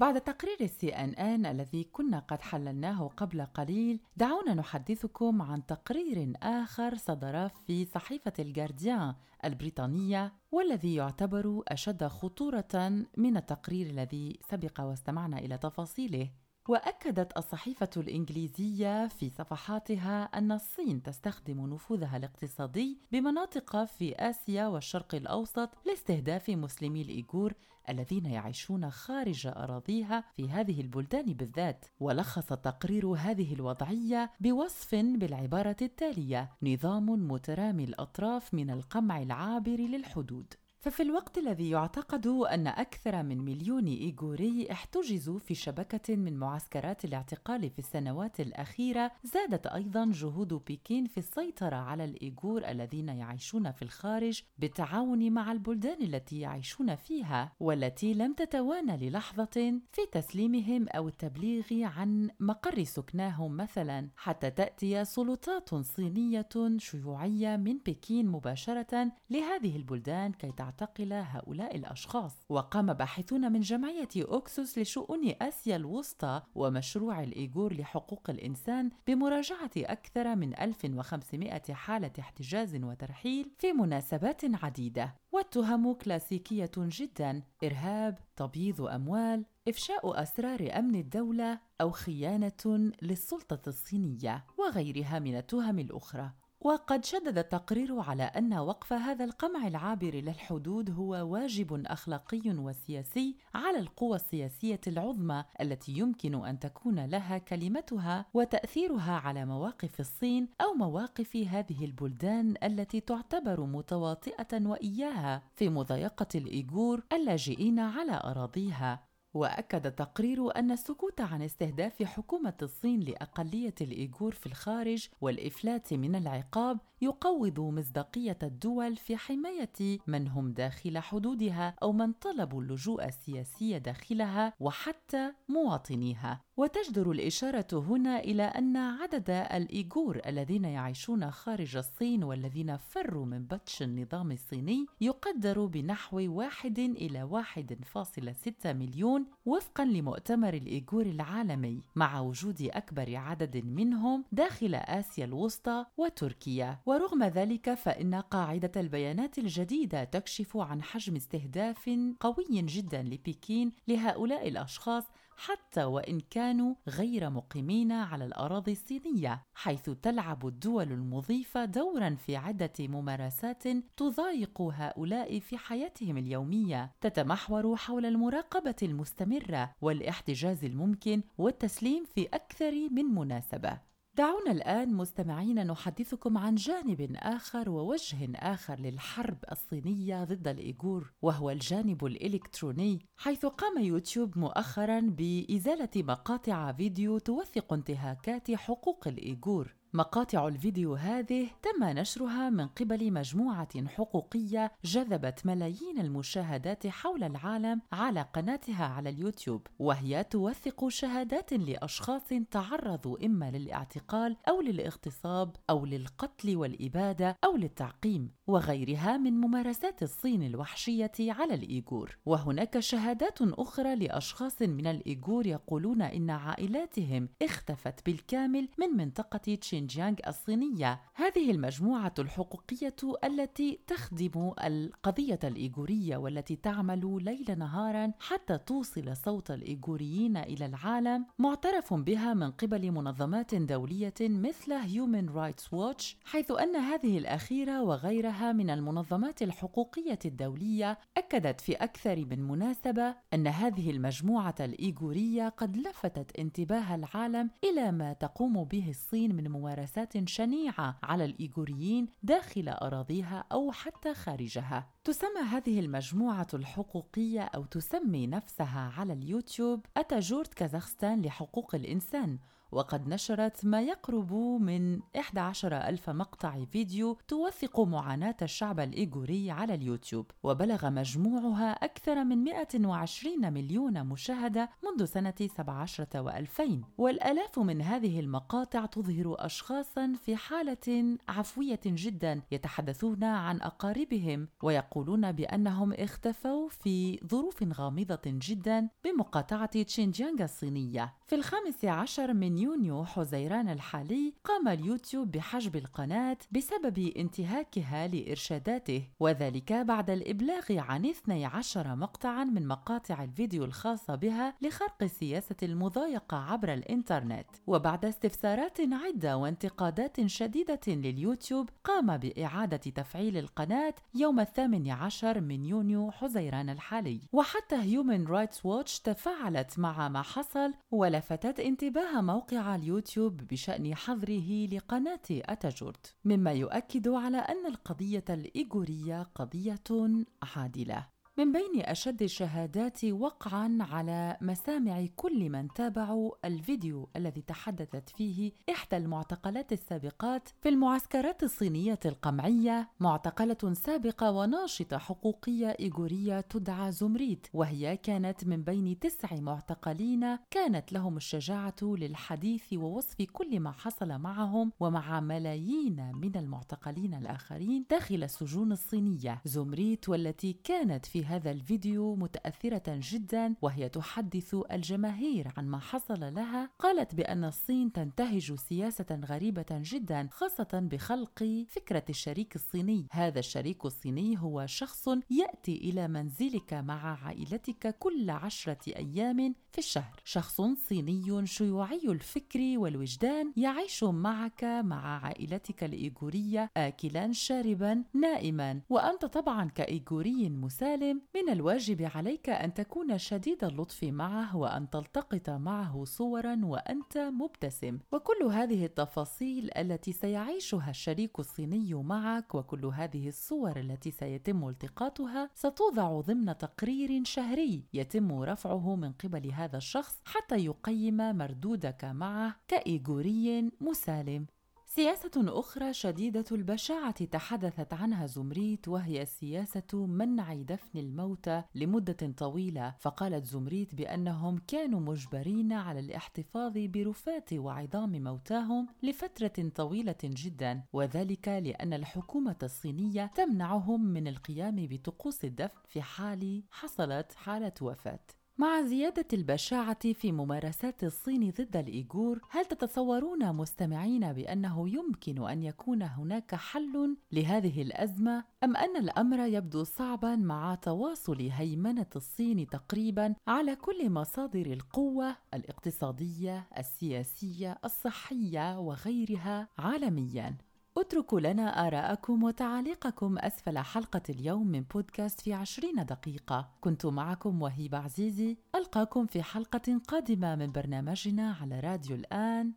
بعد 0.00 0.20
تقرير 0.20 0.56
السي 0.60 0.88
إن 0.88 1.14
إن 1.14 1.46
الذي 1.46 1.84
كنا 1.84 2.18
قد 2.18 2.40
حللناه 2.40 3.10
قبل 3.16 3.42
قليل 3.42 4.00
دعونا 4.16 4.54
نحدثكم 4.54 5.42
عن 5.42 5.66
تقرير 5.66 6.32
آخر 6.42 6.96
صدر 6.96 7.48
في 7.66 7.84
صحيفة 7.84 8.32
الجارديان 8.38 9.14
البريطانية 9.44 10.32
والذي 10.52 10.94
يعتبر 10.94 11.62
أشد 11.68 12.04
خطورة 12.04 13.04
من 13.16 13.36
التقرير 13.36 13.86
الذي 13.86 14.38
سبق 14.50 14.80
واستمعنا 14.80 15.38
إلى 15.38 15.58
تفاصيله. 15.58 16.30
وأكدت 16.68 17.36
الصحيفة 17.36 17.90
الإنجليزية 17.96 19.08
في 19.08 19.30
صفحاتها 19.30 20.24
أن 20.24 20.52
الصين 20.52 21.02
تستخدم 21.02 21.74
نفوذها 21.74 22.16
الاقتصادي 22.16 22.98
بمناطق 23.12 23.84
في 23.84 24.14
آسيا 24.14 24.66
والشرق 24.66 25.14
الأوسط 25.14 25.70
لاستهداف 25.86 26.48
مسلمي 26.50 27.02
الإيغور 27.02 27.52
الذين 27.88 28.26
يعيشون 28.26 28.90
خارج 28.90 29.46
أراضيها 29.46 30.24
في 30.36 30.50
هذه 30.50 30.80
البلدان 30.80 31.24
بالذات. 31.24 31.86
ولخص 32.00 32.46
تقرير 32.46 33.06
هذه 33.06 33.54
الوضعية 33.54 34.30
بوصف 34.40 34.94
بالعبارة 34.94 35.76
التالية 35.82 36.50
نظام 36.62 37.30
مترامي 37.30 37.84
الأطراف 37.84 38.54
من 38.54 38.70
القمع 38.70 39.22
العابر 39.22 39.76
للحدود. 39.76 40.54
ففي 40.80 41.02
الوقت 41.02 41.38
الذي 41.38 41.70
يعتقد 41.70 42.26
أن 42.26 42.66
أكثر 42.66 43.22
من 43.22 43.38
مليون 43.38 43.86
إيغوري 43.86 44.68
احتجزوا 44.72 45.38
في 45.38 45.54
شبكة 45.54 46.16
من 46.16 46.36
معسكرات 46.36 47.04
الاعتقال 47.04 47.70
في 47.70 47.78
السنوات 47.78 48.40
الأخيرة 48.40 49.10
زادت 49.24 49.66
أيضا 49.66 50.10
جهود 50.12 50.54
بكين 50.54 51.06
في 51.06 51.18
السيطرة 51.18 51.76
على 51.76 52.04
الإيغور 52.04 52.68
الذين 52.68 53.08
يعيشون 53.08 53.72
في 53.72 53.82
الخارج 53.82 54.42
بالتعاون 54.58 55.32
مع 55.32 55.52
البلدان 55.52 56.02
التي 56.02 56.40
يعيشون 56.40 56.96
فيها 56.96 57.52
والتي 57.60 58.14
لم 58.14 58.34
تتوانى 58.34 58.96
للحظة 58.96 59.80
في 59.92 60.06
تسليمهم 60.12 60.88
أو 60.88 61.08
التبليغ 61.08 61.64
عن 61.72 62.30
مقر 62.40 62.84
سكناهم 62.84 63.56
مثلا 63.56 64.08
حتى 64.16 64.50
تأتي 64.50 65.04
سلطات 65.04 65.74
صينية 65.74 66.48
شيوعية 66.76 67.56
من 67.56 67.78
بكين 67.78 68.26
مباشرة 68.26 69.12
لهذه 69.30 69.76
البلدان 69.76 70.32
كي 70.32 70.52
تعتقل 70.70 71.12
هؤلاء 71.12 71.76
الأشخاص. 71.76 72.32
وقام 72.48 72.92
باحثون 72.92 73.52
من 73.52 73.60
جمعية 73.60 74.08
أوكسوس 74.16 74.78
لشؤون 74.78 75.34
آسيا 75.42 75.76
الوسطى 75.76 76.42
ومشروع 76.54 77.22
الإيغور 77.22 77.74
لحقوق 77.74 78.30
الإنسان 78.30 78.90
بمراجعة 79.06 79.70
أكثر 79.76 80.36
من 80.36 80.58
1500 80.60 81.62
حالة 81.72 82.10
احتجاز 82.18 82.74
وترحيل 82.76 83.50
في 83.58 83.72
مناسبات 83.72 84.64
عديدة. 84.64 85.14
والتهم 85.32 85.92
كلاسيكية 85.92 86.70
جدا 86.76 87.42
إرهاب، 87.64 88.18
تبييض 88.36 88.80
أموال، 88.80 89.44
إفشاء 89.68 90.22
أسرار 90.22 90.78
أمن 90.78 90.94
الدولة 90.94 91.58
أو 91.80 91.90
خيانة 91.90 92.92
للسلطة 93.02 93.68
الصينية 93.68 94.44
وغيرها 94.58 95.18
من 95.18 95.36
التهم 95.36 95.78
الأخرى. 95.78 96.30
وقد 96.60 97.04
شدد 97.04 97.38
التقرير 97.38 98.00
على 98.00 98.22
أن 98.22 98.54
وقف 98.54 98.92
هذا 98.92 99.24
القمع 99.24 99.66
العابر 99.66 100.14
للحدود 100.14 100.90
هو 100.90 101.10
واجب 101.10 101.86
أخلاقي 101.86 102.42
وسياسي 102.46 103.36
على 103.54 103.78
القوى 103.78 104.16
السياسية 104.16 104.80
العظمى 104.86 105.44
التي 105.60 105.92
يمكن 105.92 106.46
أن 106.46 106.58
تكون 106.58 107.04
لها 107.04 107.38
كلمتها 107.38 108.26
وتأثيرها 108.34 109.12
على 109.12 109.44
مواقف 109.44 110.00
الصين 110.00 110.48
أو 110.60 110.74
مواقف 110.74 111.36
هذه 111.36 111.84
البلدان 111.84 112.54
التي 112.62 113.00
تعتبر 113.00 113.60
متواطئة 113.60 114.66
وإياها 114.66 115.42
في 115.56 115.68
مضايقة 115.68 116.28
الإيغور 116.34 117.02
اللاجئين 117.12 117.78
على 117.78 118.20
أراضيها. 118.24 119.07
وأكد 119.34 119.86
التقرير 119.86 120.56
أن 120.56 120.70
السكوت 120.70 121.20
عن 121.20 121.42
استهداف 121.42 122.02
حكومة 122.02 122.54
الصين 122.62 123.00
لأقلية 123.00 123.74
الإيغور 123.80 124.32
في 124.32 124.46
الخارج 124.46 125.08
والإفلات 125.20 125.92
من 125.94 126.14
العقاب 126.14 126.78
يقوض 127.00 127.60
مصداقية 127.60 128.38
الدول 128.42 128.96
في 128.96 129.16
حماية 129.16 129.98
من 130.06 130.28
هم 130.28 130.52
داخل 130.52 130.98
حدودها 130.98 131.74
أو 131.82 131.92
من 131.92 132.12
طلبوا 132.12 132.62
اللجوء 132.62 133.04
السياسي 133.04 133.78
داخلها 133.78 134.52
وحتى 134.60 135.32
مواطنيها. 135.48 136.40
وتجدر 136.56 137.10
الإشارة 137.10 137.66
هنا 137.72 138.18
إلى 138.18 138.42
أن 138.42 138.76
عدد 138.76 139.30
الإيغور 139.30 140.20
الذين 140.26 140.64
يعيشون 140.64 141.30
خارج 141.30 141.76
الصين 141.76 142.24
والذين 142.24 142.76
فروا 142.76 143.26
من 143.26 143.44
بطش 143.44 143.82
النظام 143.82 144.32
الصيني 144.32 144.86
يقدر 145.00 145.66
بنحو 145.66 146.16
واحد 146.18 146.78
إلى 146.78 147.22
واحد 147.22 147.78
فاصل 147.84 148.34
ستة 148.34 148.72
مليون 148.72 149.26
وفقا 149.46 149.84
لمؤتمر 149.84 150.54
الإيغور 150.54 151.06
العالمي 151.06 151.82
مع 151.96 152.20
وجود 152.20 152.62
أكبر 152.62 153.16
عدد 153.16 153.56
منهم 153.56 154.24
داخل 154.32 154.74
آسيا 154.74 155.24
الوسطى 155.24 155.84
وتركيا. 155.96 156.78
ورغم 156.88 157.24
ذلك 157.24 157.74
فإن 157.74 158.14
قاعدة 158.14 158.80
البيانات 158.80 159.38
الجديدة 159.38 160.04
تكشف 160.04 160.56
عن 160.56 160.82
حجم 160.82 161.16
استهداف 161.16 161.90
قوي 162.20 162.46
جدا 162.50 163.02
لبكين 163.02 163.72
لهؤلاء 163.88 164.48
الأشخاص 164.48 165.04
حتى 165.36 165.84
وإن 165.84 166.20
كانوا 166.20 166.74
غير 166.88 167.30
مقيمين 167.30 167.92
على 167.92 168.24
الأراضي 168.24 168.72
الصينية 168.72 169.42
حيث 169.54 169.90
تلعب 169.90 170.46
الدول 170.46 170.92
المضيفة 170.92 171.64
دورا 171.64 172.16
في 172.26 172.36
عدة 172.36 172.72
ممارسات 172.80 173.62
تضايق 173.96 174.60
هؤلاء 174.60 175.38
في 175.38 175.58
حياتهم 175.58 176.18
اليومية. 176.18 176.90
تتمحور 177.00 177.76
حول 177.76 178.06
المراقبة 178.06 178.76
المستمرة 178.82 179.74
والاحتجاز 179.82 180.64
الممكن 180.64 181.22
والتسليم 181.38 182.04
في 182.04 182.26
أكثر 182.26 182.72
من 182.90 183.04
مناسبة. 183.04 183.87
دعونا 184.18 184.50
الآن 184.50 184.94
مستمعين 184.94 185.66
نحدثكم 185.66 186.38
عن 186.38 186.54
جانب 186.54 187.16
آخر 187.16 187.70
ووجه 187.70 188.16
آخر 188.34 188.80
للحرب 188.80 189.36
الصينية 189.52 190.24
ضد 190.24 190.48
الإيغور 190.48 191.12
وهو 191.22 191.50
الجانب 191.50 192.06
الإلكتروني 192.06 193.06
حيث 193.16 193.46
قام 193.46 193.82
يوتيوب 193.82 194.38
مؤخرا 194.38 195.00
بإزالة 195.00 195.90
مقاطع 195.96 196.72
فيديو 196.72 197.18
توثق 197.18 197.72
انتهاكات 197.72 198.50
حقوق 198.50 199.08
الإيغور. 199.08 199.77
مقاطع 199.92 200.48
الفيديو 200.48 200.94
هذه 200.94 201.50
تم 201.62 201.84
نشرها 201.84 202.50
من 202.50 202.66
قبل 202.66 203.12
مجموعة 203.12 203.86
حقوقية 203.86 204.72
جذبت 204.84 205.46
ملايين 205.46 205.98
المشاهدات 206.00 206.86
حول 206.86 207.24
العالم 207.24 207.80
على 207.92 208.22
قناتها 208.22 208.84
على 208.84 209.08
اليوتيوب، 209.08 209.66
وهي 209.78 210.24
توثق 210.24 210.88
شهادات 210.88 211.52
لأشخاص 211.52 212.28
تعرضوا 212.50 213.26
إما 213.26 213.50
للاعتقال 213.50 214.36
أو 214.48 214.60
للاغتصاب 214.60 215.56
أو 215.70 215.86
للقتل 215.86 216.56
والإبادة 216.56 217.36
أو 217.44 217.56
للتعقيم، 217.56 218.30
وغيرها 218.46 219.16
من 219.16 219.40
ممارسات 219.40 220.02
الصين 220.02 220.42
الوحشية 220.42 221.12
على 221.20 221.54
الإيغور. 221.54 222.18
وهناك 222.26 222.78
شهادات 222.78 223.38
أخرى 223.42 223.96
لأشخاص 223.96 224.62
من 224.62 224.86
الإيغور 224.86 225.46
يقولون 225.46 226.02
إن 226.02 226.30
عائلاتهم 226.30 227.28
اختفت 227.42 228.06
بالكامل 228.06 228.68
من 228.78 228.88
منطقة 228.96 229.54
تشين 229.54 229.87
شينجيانغ 229.88 230.16
الصينية. 230.26 231.00
هذه 231.14 231.50
المجموعة 231.50 232.14
الحقوقية 232.18 232.96
التي 233.24 233.80
تخدم 233.86 234.52
القضية 234.64 235.38
الإيغورية 235.44 236.16
والتي 236.16 236.56
تعمل 236.56 237.18
ليل 237.24 237.58
نهارا 237.58 238.12
حتى 238.20 238.58
توصل 238.58 239.16
صوت 239.16 239.50
الإيغوريين 239.50 240.36
إلى 240.36 240.66
العالم 240.66 241.26
معترف 241.38 241.94
بها 241.94 242.34
من 242.34 242.50
قبل 242.50 242.90
منظمات 242.90 243.54
دولية 243.54 244.14
مثل 244.20 244.80
Human 244.82 245.32
Rights 245.32 245.64
Watch 245.64 246.04
حيث 246.24 246.50
أن 246.50 246.76
هذه 246.76 247.18
الأخيرة 247.18 247.82
وغيرها 247.82 248.52
من 248.52 248.70
المنظمات 248.70 249.42
الحقوقية 249.42 250.18
الدولية 250.24 250.98
أكدت 251.16 251.60
في 251.60 251.72
أكثر 251.72 252.16
من 252.16 252.48
مناسبة 252.48 253.14
أن 253.34 253.46
هذه 253.46 253.90
المجموعة 253.90 254.54
الإيغورية 254.60 255.48
قد 255.48 255.76
لفتت 255.76 256.38
انتباه 256.38 256.94
العالم 256.94 257.50
إلى 257.64 257.92
ما 257.92 258.12
تقوم 258.12 258.64
به 258.64 258.90
الصين 258.90 259.34
من 259.34 259.48
ممارسات 259.50 259.67
ممارسات 259.68 260.28
شنيعة 260.28 260.98
على 261.02 261.24
الإيغوريين 261.24 262.08
داخل 262.22 262.68
أراضيها 262.68 263.44
أو 263.52 263.72
حتى 263.72 264.14
خارجها. 264.14 264.90
تسمى 265.04 265.40
هذه 265.50 265.80
المجموعة 265.80 266.46
الحقوقية 266.54 267.40
أو 267.40 267.64
تسمي 267.64 268.26
نفسها 268.26 268.92
على 268.96 269.12
اليوتيوب 269.12 269.86
أتاجورت 269.96 270.54
كازاخستان 270.54 271.22
لحقوق 271.22 271.74
الإنسان 271.74 272.38
وقد 272.72 273.08
نشرت 273.08 273.64
ما 273.64 273.82
يقرب 273.82 274.32
من 274.60 275.00
11 275.16 275.76
ألف 275.76 276.10
مقطع 276.10 276.64
فيديو 276.64 277.18
توثق 277.28 277.80
معاناة 277.80 278.36
الشعب 278.42 278.80
الإيغوري 278.80 279.50
على 279.50 279.74
اليوتيوب 279.74 280.30
وبلغ 280.42 280.90
مجموعها 280.90 281.70
أكثر 281.72 282.24
من 282.24 282.44
120 282.44 283.52
مليون 283.52 284.04
مشاهدة 284.06 284.70
منذ 284.84 285.04
سنة 285.04 285.34
17 285.40 286.06
و2000 286.14 286.70
والآلاف 286.98 287.58
من 287.58 287.82
هذه 287.82 288.20
المقاطع 288.20 288.86
تظهر 288.86 289.36
أشخاصا 289.38 290.12
في 290.24 290.36
حالة 290.36 291.16
عفوية 291.28 291.80
جدا 291.86 292.42
يتحدثون 292.50 293.24
عن 293.24 293.60
أقاربهم 293.60 294.48
ويقولون 294.62 295.32
بأنهم 295.32 295.92
اختفوا 295.92 296.68
في 296.68 297.20
ظروف 297.26 297.62
غامضة 297.62 298.20
جدا 298.26 298.88
بمقاطعة 299.04 299.82
تشينجيانغ 299.82 300.42
الصينية. 300.42 301.14
في 301.26 301.34
الخامس 301.34 301.84
عشر 301.84 302.34
من 302.34 302.57
يونيو 302.62 303.04
حزيران 303.04 303.68
الحالي 303.68 304.34
قام 304.44 304.68
اليوتيوب 304.68 305.30
بحجب 305.30 305.76
القناة 305.76 306.36
بسبب 306.52 306.98
انتهاكها 307.16 308.06
لإرشاداته 308.06 309.02
وذلك 309.20 309.72
بعد 309.72 310.10
الإبلاغ 310.10 310.64
عن 310.70 311.06
12 311.06 311.96
مقطعا 311.96 312.44
من 312.44 312.66
مقاطع 312.68 313.24
الفيديو 313.24 313.64
الخاصة 313.64 314.14
بها 314.14 314.54
لخرق 314.62 315.04
سياسة 315.04 315.56
المضايقة 315.62 316.36
عبر 316.36 316.74
الإنترنت. 316.74 317.46
وبعد 317.66 318.04
استفسارات 318.04 318.78
عدة 318.80 319.36
وانتقادات 319.36 320.26
شديدة 320.26 320.80
لليوتيوب 320.86 321.70
قام 321.84 322.16
بإعادة 322.16 322.76
تفعيل 322.76 323.36
القناة 323.36 323.94
يوم 324.14 324.40
الثامن 324.40 324.90
عشر 324.90 325.40
من 325.40 325.64
يونيو 325.64 326.10
حزيران 326.10 326.70
الحالي. 326.70 327.20
وحتى 327.32 327.76
هيومن 327.76 328.26
رايتس 328.26 328.66
ووتش 328.66 329.00
تفاعلت 329.00 329.78
مع 329.78 330.08
ما 330.08 330.22
حصل 330.22 330.74
ولفتت 330.90 331.60
انتباه 331.60 332.20
موقع 332.20 332.47
موقع 332.52 332.74
اليوتيوب 332.74 333.36
بشأن 333.36 333.94
حظره 333.94 334.66
لقناة 334.66 335.20
أتاجورت 335.30 336.14
مما 336.24 336.52
يؤكد 336.52 337.08
على 337.08 337.36
أن 337.36 337.66
القضية 337.66 338.24
الإيغورية 338.30 339.22
قضية 339.22 340.24
عادلة. 340.42 341.17
من 341.38 341.52
بين 341.52 341.82
أشد 341.82 342.22
الشهادات 342.22 343.04
وقعا 343.04 343.78
على 343.80 344.36
مسامع 344.40 345.06
كل 345.16 345.50
من 345.50 345.68
تابعوا 345.68 346.30
الفيديو 346.44 347.08
الذي 347.16 347.42
تحدثت 347.42 348.08
فيه 348.08 348.52
إحدى 348.70 348.96
المعتقلات 348.96 349.72
السابقات 349.72 350.48
في 350.62 350.68
المعسكرات 350.68 351.42
الصينية 351.42 351.98
القمعية 352.04 352.88
معتقلة 353.00 353.72
سابقة 353.72 354.30
وناشطة 354.30 354.98
حقوقية 354.98 355.76
إيغورية 355.80 356.40
تدعى 356.40 356.92
زمريت 356.92 357.46
وهي 357.54 357.96
كانت 357.96 358.44
من 358.44 358.62
بين 358.62 358.98
تسع 358.98 359.40
معتقلين 359.40 360.36
كانت 360.50 360.92
لهم 360.92 361.16
الشجاعة 361.16 361.76
للحديث 361.82 362.72
ووصف 362.72 363.22
كل 363.32 363.60
ما 363.60 363.70
حصل 363.70 364.18
معهم 364.18 364.72
ومع 364.80 365.20
ملايين 365.20 366.12
من 366.14 366.36
المعتقلين 366.36 367.14
الآخرين 367.14 367.84
داخل 367.90 368.24
السجون 368.24 368.72
الصينية. 368.72 369.40
زمريت 369.44 370.08
والتي 370.08 370.52
كانت 370.64 371.06
في 371.06 371.27
هذا 371.28 371.50
الفيديو 371.50 372.14
متأثرة 372.16 372.82
جدا 372.86 373.54
وهي 373.62 373.88
تحدث 373.88 374.56
الجماهير 374.72 375.52
عن 375.56 375.68
ما 375.68 375.78
حصل 375.78 376.34
لها. 376.34 376.70
قالت 376.78 377.14
بأن 377.14 377.44
الصين 377.44 377.92
تنتهج 377.92 378.54
سياسة 378.54 379.20
غريبة 379.24 379.66
جدا 379.70 380.28
خاصة 380.32 380.68
بخلق 380.72 381.64
فكرة 381.68 382.04
الشريك 382.10 382.56
الصيني. 382.56 383.06
هذا 383.12 383.38
الشريك 383.38 383.84
الصيني 383.84 384.38
هو 384.38 384.66
شخص 384.66 385.08
يأتي 385.30 385.76
إلى 385.76 386.08
منزلك 386.08 386.74
مع 386.74 387.24
عائلتك 387.24 387.98
كل 387.98 388.30
عشرة 388.30 388.96
أيام 388.96 389.54
في 389.72 389.78
الشهر. 389.78 390.20
شخص 390.24 390.60
صيني 390.60 391.46
شيوعي 391.46 392.02
الفكر 392.04 392.60
والوجدان 392.76 393.52
يعيش 393.56 394.04
معك 394.04 394.64
مع 394.64 395.24
عائلتك 395.24 395.84
الإيغورية 395.84 396.70
آكلا 396.76 397.32
شاربا 397.32 398.04
نائما. 398.14 398.80
وأنت 398.90 399.24
طبعا 399.24 399.68
كإيغوري 399.68 400.48
مسالم 400.48 401.17
من 401.34 401.52
الواجب 401.52 402.10
عليك 402.14 402.48
أن 402.50 402.74
تكون 402.74 403.18
شديد 403.18 403.64
اللطف 403.64 404.04
معه 404.04 404.56
وأن 404.56 404.90
تلتقط 404.90 405.50
معه 405.50 406.04
صورا 406.04 406.60
وأنت 406.62 407.18
مبتسم. 407.18 407.98
وكل 408.12 408.42
هذه 408.52 408.84
التفاصيل 408.84 409.70
التي 409.76 410.12
سيعيشها 410.12 410.90
الشريك 410.90 411.38
الصيني 411.38 411.94
معك 411.94 412.54
وكل 412.54 412.86
هذه 412.86 413.28
الصور 413.28 413.76
التي 413.80 414.10
سيتم 414.10 414.68
التقاطها 414.68 415.50
ستوضع 415.54 416.20
ضمن 416.20 416.58
تقرير 416.58 417.24
شهري 417.24 417.84
يتم 417.92 418.32
رفعه 418.32 418.96
من 418.96 419.12
قبل 419.12 419.52
هذا 419.52 419.76
الشخص 419.76 420.20
حتى 420.24 420.56
يقيم 420.56 421.16
مردودك 421.16 422.04
معه 422.04 422.56
كإيغوري 422.68 423.70
مسالم. 423.80 424.46
سياسة 424.90 425.30
أخرى 425.36 425.92
شديدة 425.92 426.44
البشاعة 426.52 427.24
تحدثت 427.24 427.92
عنها 427.92 428.26
زمريت 428.26 428.88
وهي 428.88 429.26
سياسة 429.26 430.06
منع 430.06 430.54
دفن 430.54 430.98
الموتى 430.98 431.62
لمدة 431.74 432.32
طويلة، 432.36 432.94
فقالت 433.00 433.44
زمريت 433.44 433.94
بأنهم 433.94 434.58
كانوا 434.58 435.00
مجبرين 435.00 435.72
على 435.72 436.00
الاحتفاظ 436.00 436.72
برفات 436.76 437.52
وعظام 437.52 438.22
موتاهم 438.22 438.88
لفترة 439.02 439.68
طويلة 439.74 440.16
جدا، 440.24 440.82
وذلك 440.92 441.48
لأن 441.48 441.92
الحكومة 441.92 442.56
الصينية 442.62 443.30
تمنعهم 443.34 444.04
من 444.04 444.28
القيام 444.28 444.76
بطقوس 444.90 445.44
الدفن 445.44 445.80
في 445.88 446.02
حال 446.02 446.62
حصلت 446.70 447.32
حالة 447.32 447.72
وفاة. 447.80 448.37
مع 448.60 448.82
زيادة 448.82 449.26
البشاعة 449.32 450.12
في 450.12 450.32
ممارسات 450.32 451.04
الصين 451.04 451.50
ضد 451.50 451.76
الإيغور، 451.76 452.40
هل 452.50 452.64
تتصورون 452.64 453.52
مستمعين 453.52 454.32
بأنه 454.32 454.88
يمكن 454.88 455.48
أن 455.48 455.62
يكون 455.62 456.02
هناك 456.02 456.54
حل 456.54 457.16
لهذه 457.32 457.82
الأزمة؟ 457.82 458.44
أم 458.64 458.76
أن 458.76 458.96
الأمر 458.96 459.46
يبدو 459.46 459.84
صعبا 459.84 460.36
مع 460.36 460.74
تواصل 460.74 461.48
هيمنة 461.52 462.06
الصين 462.16 462.66
تقريبا 462.66 463.34
على 463.48 463.76
كل 463.76 464.10
مصادر 464.10 464.66
القوة 464.66 465.36
الاقتصادية، 465.54 466.68
السياسية، 466.78 467.78
الصحية 467.84 468.78
وغيرها 468.78 469.68
عالميا؟ 469.78 470.56
اتركوا 471.00 471.40
لنا 471.40 471.86
آراءكم 471.86 472.42
وتعاليقكم 472.42 473.38
أسفل 473.38 473.78
حلقة 473.78 474.22
اليوم 474.28 474.66
من 474.66 474.80
بودكاست 474.80 475.40
في 475.40 475.52
عشرين 475.52 476.04
دقيقة. 476.04 476.70
كنت 476.80 477.06
معكم 477.06 477.62
وهيبة 477.62 477.98
عزيزي. 477.98 478.58
ألقاكم 478.74 479.26
في 479.26 479.42
حلقة 479.42 480.00
قادمة 480.08 480.56
من 480.56 480.72
برنامجنا 480.72 481.56
على 481.60 481.80
راديو 481.80 482.16
الآن. 482.16 482.72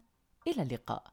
إلى 0.47 0.61
اللقاء. 0.61 1.03